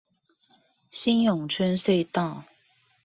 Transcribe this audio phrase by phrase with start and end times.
[0.89, 2.43] 新永春隧道